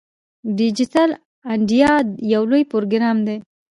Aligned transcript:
ډیجیټل 0.57 1.09
انډیا 1.53 1.91
یو 2.33 2.43
لوی 2.49 2.63
پروګرام 2.71 3.17
دی. 3.27 3.37